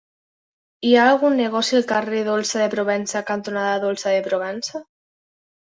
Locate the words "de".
2.63-2.71, 4.19-4.27